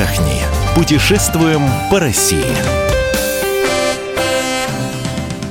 [0.00, 0.42] отдохни.
[0.74, 2.44] Путешествуем по России.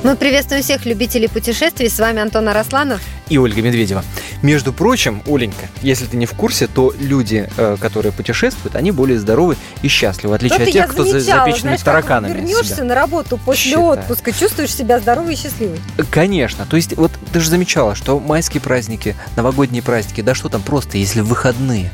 [0.02, 1.88] Мы приветствуем всех любителей путешествий.
[1.88, 3.00] С вами Антон Арасланов.
[3.28, 4.02] И Ольга Медведева.
[4.42, 9.18] Между прочим, Оленька, если ты не в курсе, то люди, э, которые путешествуют, они более
[9.18, 12.32] здоровы и счастливы, в отличие Вот от тех, кто за знаешь, тараканами.
[12.32, 12.84] Как вернешься себя.
[12.84, 13.86] на работу после Считаю.
[14.00, 15.78] отпуска, чувствуешь себя здоровой и счастливой.
[16.10, 16.64] Конечно.
[16.64, 20.96] То есть, вот ты же замечала, что майские праздники, новогодние праздники, да что там просто,
[20.96, 21.90] если выходные,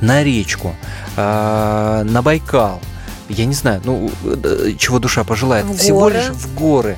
[0.00, 0.74] на речку,
[1.16, 2.80] э, на Байкал,
[3.28, 6.14] я не знаю, ну, э, чего душа пожелает, В всего горы.
[6.16, 6.96] лишь в горы,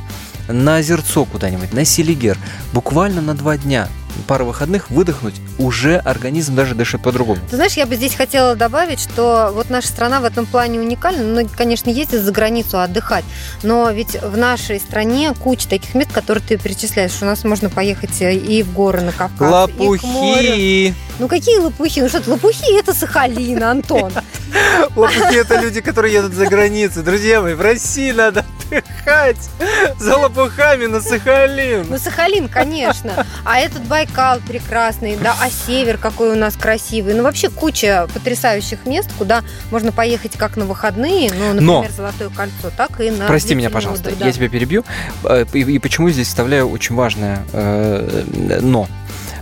[0.48, 2.36] на озерцо куда-нибудь, на Селигер,
[2.72, 3.88] буквально на два дня,
[4.26, 7.40] пара выходных выдохнуть, уже организм даже дышит по-другому.
[7.50, 11.22] Ты знаешь, я бы здесь хотела добавить, что вот наша страна в этом плане уникальна.
[11.22, 13.24] Многие, конечно, ездят за границу отдыхать,
[13.62, 17.12] но ведь в нашей стране куча таких мест, которые ты перечисляешь.
[17.20, 20.48] У нас можно поехать и в горы на Кавказ, и к морю.
[20.50, 20.94] Лопухи!
[21.18, 22.00] Ну какие лопухи?
[22.00, 24.12] Ну что лопухи это Сахалин, Антон.
[24.96, 27.02] Лопухи это люди, которые едут за границу.
[27.02, 29.50] Друзья мои, в России надо отдыхать
[29.98, 31.86] за лопухами на Сахалин.
[31.88, 33.26] Ну, Сахалин, конечно.
[33.44, 37.14] А этот Байкал прекрасный, да, а север какой у нас красивый.
[37.14, 42.28] Ну, вообще куча потрясающих мест, куда можно поехать как на выходные, ну, Но- например, Золотое
[42.28, 44.32] кольцо, так и на Прости меня, пожалуйста, отдых, я да.
[44.32, 44.84] тебя перебью.
[45.24, 48.86] Э, И, и почему здесь вставляю очень важное э, но.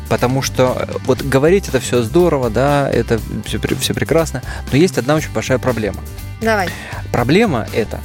[0.09, 4.97] Потому что э, вот говорить это все здорово, да, это все, все прекрасно, но есть
[4.97, 6.01] одна очень большая проблема.
[6.41, 6.71] Давай.
[7.12, 8.01] Проблема это,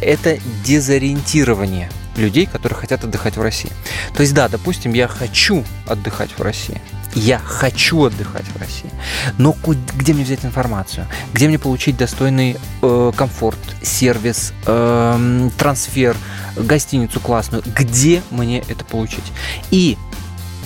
[0.00, 3.70] это дезориентирование людей, которые хотят отдыхать в России.
[4.14, 6.80] То есть, да, допустим, я хочу отдыхать в России.
[7.14, 8.90] Я хочу отдыхать в России.
[9.38, 9.56] Но
[9.94, 11.06] где мне взять информацию?
[11.32, 16.14] Где мне получить достойный э, комфорт, сервис, эм, трансфер,
[16.56, 17.62] гостиницу классную?
[17.64, 19.24] Где мне это получить?
[19.70, 19.96] И,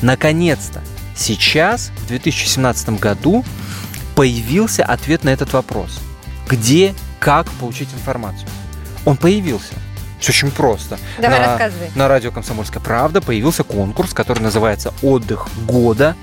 [0.02, 0.82] наконец-то,
[1.14, 3.44] сейчас, в 2017 году,
[4.16, 6.00] появился ответ на этот вопрос.
[6.48, 8.48] Где, как получить информацию?
[9.04, 9.74] Он появился.
[10.20, 10.98] Все очень просто.
[11.18, 11.90] Давай На- рассказывай.
[11.94, 16.14] На радио «Комсомольская правда» появился конкурс, который называется «Отдых года»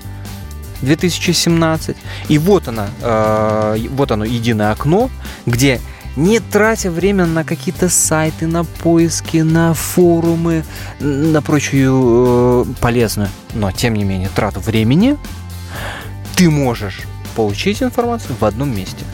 [0.82, 1.96] 2017.
[2.28, 5.10] И вот она, э, вот оно, единое окно,
[5.44, 5.80] где
[6.14, 10.64] не тратя время на какие-то сайты, на поиски, на форумы,
[11.00, 15.16] на прочую э, полезную, но тем не менее трату времени,
[16.36, 17.02] ты можешь
[17.38, 19.04] получить информацию в одном месте.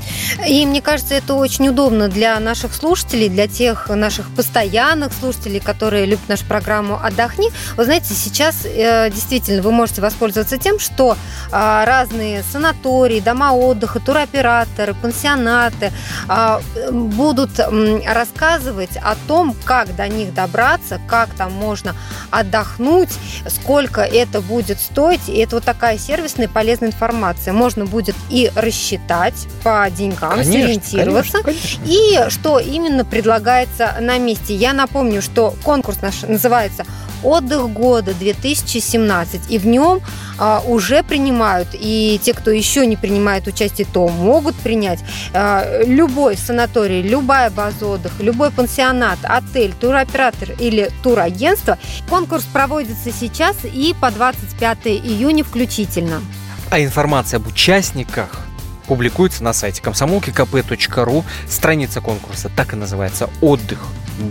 [0.48, 6.06] И мне кажется, это очень удобно для наших слушателей, для тех наших постоянных слушателей, которые
[6.06, 7.50] любят нашу программу «Отдохни».
[7.76, 11.18] Вы знаете, сейчас э, действительно вы можете воспользоваться тем, что
[11.52, 15.92] а, разные санатории, дома отдыха, туроператоры, пансионаты
[16.26, 17.60] а, будут
[18.06, 21.94] рассказывать о том, как до них добраться, как там можно
[22.30, 23.10] отдохнуть,
[23.48, 25.28] сколько это будет стоить.
[25.28, 27.52] И это вот такая сервисная полезная информация.
[27.52, 31.42] Можно будет и рассчитать по деньгам, сориентироваться.
[31.42, 31.82] конечно, конечно.
[31.86, 34.54] И что именно предлагается на месте.
[34.54, 36.84] Я напомню, что конкурс наш называется
[37.22, 40.00] «Отдых года 2017», и в нем
[40.38, 45.00] а, уже принимают, и те, кто еще не принимает участие, то могут принять
[45.32, 51.78] а, любой санаторий, любая база отдыха, любой пансионат, отель, туроператор или турагентство.
[52.08, 56.20] Конкурс проводится сейчас и по 25 июня включительно.
[56.74, 58.30] А информация об участниках
[58.88, 61.24] публикуется на сайте комсомолки.кп.ру.
[61.48, 63.78] Страница конкурса так и называется «Отдых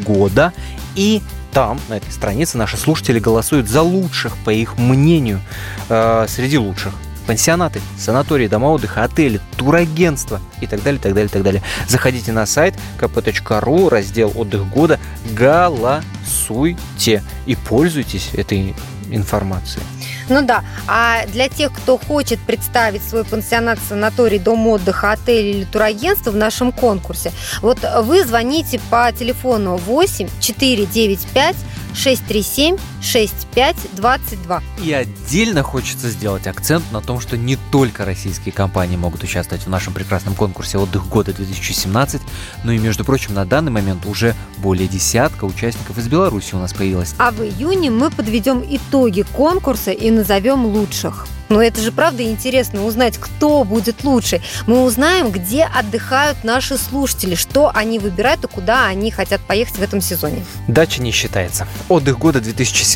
[0.05, 0.51] года».
[0.95, 1.21] И
[1.53, 5.39] там, на этой странице, наши слушатели голосуют за лучших, по их мнению,
[5.87, 6.93] э, среди лучших.
[7.27, 11.63] Пансионаты, санатории, дома отдыха, отели, турагентства и так далее, так далее, так далее.
[11.87, 14.99] Заходите на сайт kp.ru, раздел «Отдых года»,
[15.31, 16.03] голосуйте
[17.45, 18.75] и пользуйтесь этой
[19.11, 19.85] информацией.
[20.29, 25.63] Ну да, а для тех, кто хочет представить свой пансионат, санаторий, дом отдыха, отель или
[25.65, 31.55] турагентство в нашем конкурсе, вот вы звоните по телефону 8 495
[31.93, 34.63] 637 6522.
[34.83, 39.69] И отдельно хочется сделать акцент на том, что не только российские компании могут участвовать в
[39.69, 42.21] нашем прекрасном конкурсе «Отдых года 2017»,
[42.63, 46.73] но и, между прочим, на данный момент уже более десятка участников из Беларуси у нас
[46.73, 47.13] появилось.
[47.17, 51.27] А в июне мы подведем итоги конкурса и назовем лучших.
[51.49, 54.41] Но это же правда интересно узнать, кто будет лучше.
[54.65, 59.81] Мы узнаем, где отдыхают наши слушатели, что они выбирают и куда они хотят поехать в
[59.83, 60.43] этом сезоне.
[60.67, 61.67] Дача не считается.
[61.89, 62.92] «Отдых года 2017».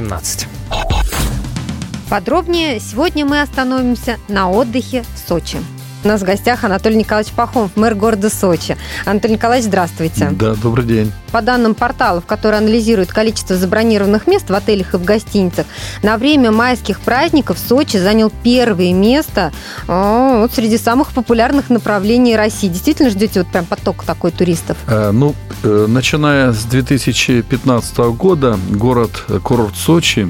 [2.09, 5.57] Подробнее сегодня мы остановимся на отдыхе в Сочи.
[6.03, 8.77] У нас в гостях Анатолий Николаевич Пахомов, мэр города Сочи.
[9.05, 10.29] Анатолий Николаевич, здравствуйте.
[10.31, 11.11] Да, добрый день.
[11.31, 15.65] По данным порталов, которые анализируют количество забронированных мест в отелях и в гостиницах,
[16.03, 19.51] на время майских праздников Сочи занял первое место
[19.87, 22.67] о, вот среди самых популярных направлений России.
[22.67, 24.77] Действительно ждете вот прям поток такой туристов?
[24.87, 25.33] Э, ну,
[25.63, 30.29] э, начиная с 2015 года город, э, курорт Сочи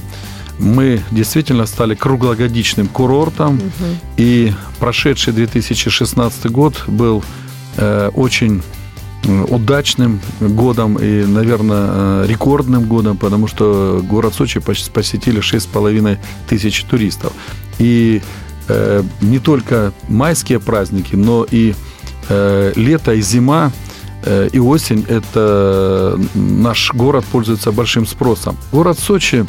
[0.60, 3.86] мы действительно стали круглогодичным курортом, угу.
[4.18, 7.24] и прошедший 2016 год был
[7.78, 8.62] э, очень
[9.50, 16.18] удачным годом и, наверное, э, рекордным годом, потому что город Сочи посетили 6,5
[16.48, 17.34] тысяч туристов.
[17.80, 18.22] И
[18.68, 21.74] э, не только майские праздники, но и
[22.30, 23.72] э, лето и зима
[24.24, 28.58] э, и осень– это наш город пользуется большим спросом.
[28.72, 29.46] Город Сочи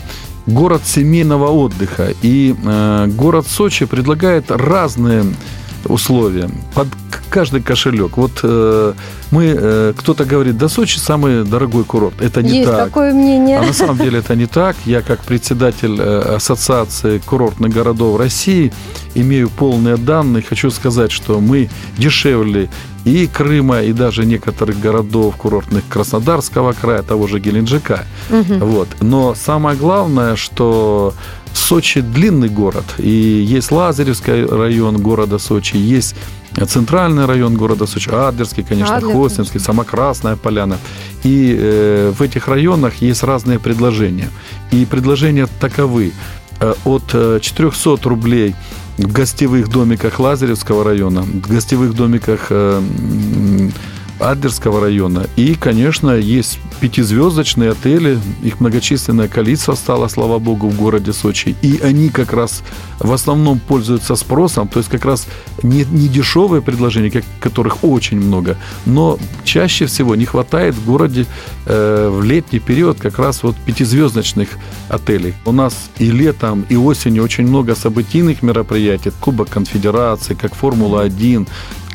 [0.48, 2.12] город семейного отдыха.
[2.22, 5.24] И э, город Сочи предлагает разные
[5.84, 6.88] условия под
[7.30, 8.16] каждый кошелек.
[8.16, 8.92] Вот э,
[9.30, 12.20] мы, э, кто-то говорит, да Сочи самый дорогой курорт.
[12.20, 12.88] Это не Есть так.
[12.88, 13.58] такое мнение.
[13.58, 14.76] А на самом деле это не так.
[14.84, 18.72] Я как председатель э, Ассоциации курортных городов России
[19.14, 20.42] имею полные данные.
[20.42, 22.68] Хочу сказать, что мы дешевле
[23.04, 28.06] и Крыма, и даже некоторых городов курортных Краснодарского края, того же Геленджика.
[28.30, 28.64] Угу.
[28.64, 28.88] Вот.
[29.00, 31.14] Но самое главное, что
[31.54, 36.14] Сочи длинный город, и есть Лазаревский район города Сочи, есть
[36.66, 40.78] центральный район города Сочи, Адлерский, конечно, Адлер, Хостинский, сама Красная Поляна.
[41.24, 44.28] И э, в этих районах есть разные предложения.
[44.72, 46.12] И предложения таковы.
[46.60, 48.54] Э, от 400 э, рублей
[48.96, 52.82] в гостевых домиках Лазаревского района, в гостевых домиках э,
[54.20, 55.26] Адлерского района.
[55.36, 61.56] И, конечно, есть пятизвездочные отели, их многочисленное количество стало, слава богу, в городе Сочи.
[61.62, 62.62] И они как раз
[62.98, 65.26] в основном пользуются спросом, то есть как раз
[65.62, 68.56] не, не дешевые предложения, как, которых очень много,
[68.86, 71.26] но чаще всего не хватает в городе
[71.66, 74.48] э, в летний период как раз вот пятизвездочных
[74.88, 75.34] отелей.
[75.44, 81.48] У нас и летом, и осенью очень много событийных мероприятий, Кубок Конфедерации, как Формула-1,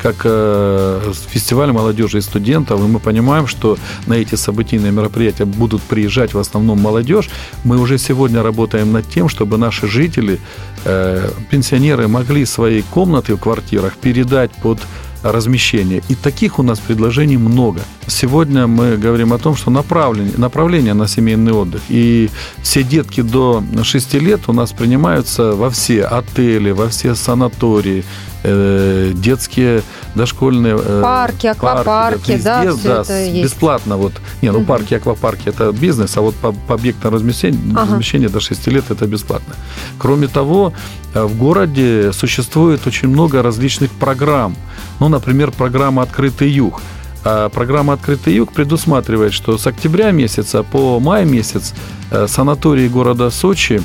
[0.04, 5.80] как э, фестиваль молодежи и студентов, и мы понимаем, что на эти событийные мероприятия будут
[5.80, 7.30] приезжать в основном молодежь,
[7.64, 10.38] мы уже сегодня работаем над тем, чтобы наши жители,
[10.84, 14.78] э, пенсионеры могли свои комнаты в квартирах передать под
[15.24, 16.02] размещения.
[16.08, 17.80] И таких у нас предложений много.
[18.06, 21.82] Сегодня мы говорим о том, что направление, направление на семейный отдых.
[21.88, 22.30] И
[22.62, 28.04] все детки до 6 лет у нас принимаются во все отели, во все санатории,
[28.44, 29.82] э, детские
[30.14, 33.96] дошкольные э, парки, аквапарки, да, везде, да, да это бесплатно.
[33.96, 34.12] Вот.
[34.42, 34.66] Не, ну угу.
[34.66, 37.92] парки, аквапарки это бизнес, а вот по, объектам размещения, ага.
[37.92, 39.54] размещения до 6 лет это бесплатно.
[39.98, 40.72] Кроме того,
[41.14, 44.54] э, в городе существует очень много различных программ.
[45.00, 46.80] Ну, например, программа «Открытый юг».
[47.24, 51.74] А программа «Открытый юг» предусматривает, что с октября месяца по май месяц
[52.10, 53.82] э, санатории города Сочи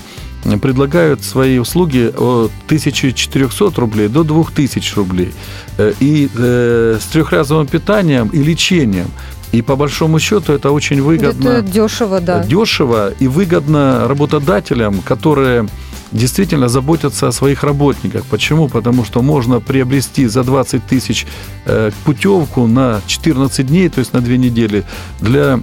[0.61, 5.33] предлагают свои услуги от 1400 рублей до 2000 рублей.
[5.77, 9.07] Э, и э, с трехразовым питанием и лечением.
[9.51, 11.50] И по большому счету это очень выгодно.
[11.50, 12.44] Это дешево, да.
[12.44, 15.67] Дешево и выгодно работодателям, которые
[16.11, 18.23] действительно заботятся о своих работниках.
[18.25, 18.67] Почему?
[18.67, 21.27] Потому что можно приобрести за 20 тысяч
[21.65, 24.83] э, путевку на 14 дней, то есть на 2 недели,
[25.21, 25.59] для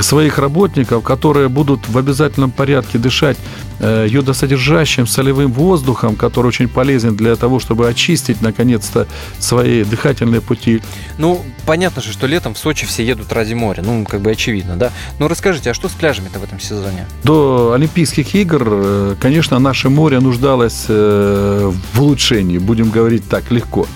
[0.00, 3.36] своих работников, которые будут в обязательном порядке дышать
[3.80, 9.06] э, йодосодержащим солевым воздухом, который очень полезен для того, чтобы очистить, наконец-то,
[9.38, 10.82] свои дыхательные пути.
[11.18, 14.76] Ну, понятно же, что летом в Сочи все едут ради моря, ну, как бы очевидно,
[14.76, 14.92] да?
[15.18, 17.06] Но расскажите, а что с пляжами-то в этом сезоне?
[17.24, 23.86] До Олимпийских игр, э, конечно, наше море нуждалось э, в улучшении, будем говорить так, легко.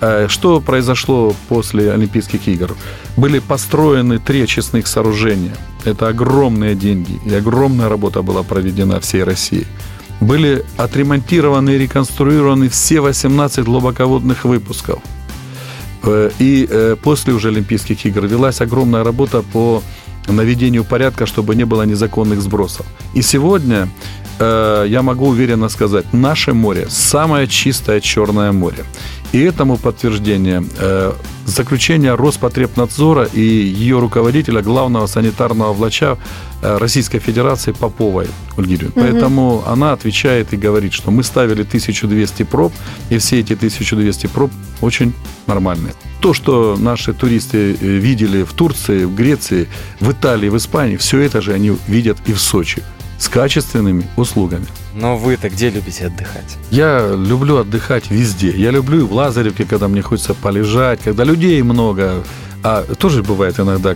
[0.00, 2.76] Э, что произошло после Олимпийских игр?
[3.16, 5.56] Были построены три очистных сооружения.
[5.84, 9.66] Это огромные деньги и огромная работа была проведена всей России.
[10.20, 14.98] Были отремонтированы и реконструированы все 18 глубоководных выпусков.
[16.02, 19.82] Э, и э, после уже Олимпийских игр велась огромная работа по
[20.28, 22.84] наведению порядка, чтобы не было незаконных сбросов.
[23.14, 23.88] И сегодня
[24.38, 28.84] я могу уверенно сказать, наше море самое чистое Черное море.
[29.32, 31.12] И этому подтверждение э,
[31.44, 36.16] заключение Роспотребнадзора и ее руководителя, главного санитарного врача
[36.62, 38.92] э, Российской Федерации Поповой Ольги Угу.
[38.94, 42.72] Поэтому она отвечает и говорит, что мы ставили 1200 проб,
[43.10, 44.50] и все эти 1200 проб
[44.80, 45.12] очень
[45.46, 45.94] нормальные.
[46.20, 49.68] То, что наши туристы э, видели в Турции, в Греции,
[50.00, 52.82] в Италии, в Испании, все это же они видят и в Сочи.
[53.18, 54.66] С качественными услугами.
[54.94, 56.56] Но вы-то где любите отдыхать?
[56.70, 58.50] Я люблю отдыхать везде.
[58.50, 62.24] Я люблю и в Лазаревке, когда мне хочется полежать, когда людей много.
[62.62, 63.94] А тоже бывает иногда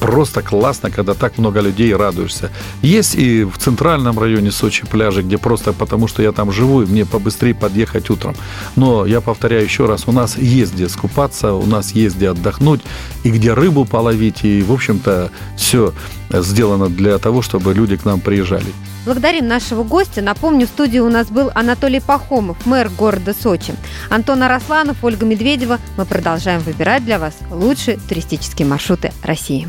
[0.00, 2.50] просто классно, когда так много людей радуешься.
[2.82, 6.86] Есть и в центральном районе Сочи пляжи, где просто потому, что я там живу, и
[6.86, 8.34] мне побыстрее подъехать утром.
[8.76, 12.80] Но я повторяю еще раз, у нас есть где скупаться, у нас есть где отдохнуть,
[13.24, 15.92] и где рыбу половить, и, в общем-то, все
[16.30, 18.72] сделано для того, чтобы люди к нам приезжали.
[19.04, 20.22] Благодарим нашего гостя.
[20.22, 23.74] Напомню, в студии у нас был Анатолий Пахомов, мэр города Сочи.
[24.10, 25.78] Антон Арасланов, Ольга Медведева.
[25.96, 29.68] Мы продолжаем выбирать для вас лучшие туристические маршруты России.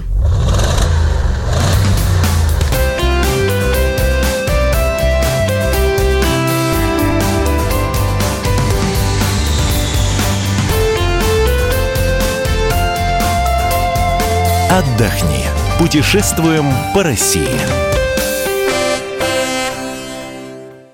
[14.70, 15.46] Отдохни.
[15.80, 17.83] Путешествуем по России.